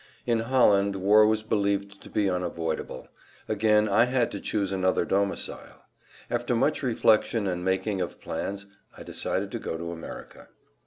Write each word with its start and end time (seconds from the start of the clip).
In 0.25 0.39
Holland 0.39 0.95
war 0.95 1.27
was 1.27 1.43
believed 1.43 2.01
to 2.01 2.09
be 2.09 2.27
unavoidable. 2.27 3.07
Again 3.47 3.87
I 3.87 4.05
had 4.05 4.31
to 4.31 4.39
choose 4.39 4.71
another 4.71 5.05
domicile. 5.05 5.83
After 6.27 6.55
much 6.55 6.81
reflection 6.81 7.45
and 7.45 7.63
making 7.63 8.01
of 8.01 8.19
plans 8.19 8.65
I 8.97 9.03
decided 9.03 9.51
to 9.51 9.59
go 9.59 9.77
to 9.77 9.91
America. 9.91 10.47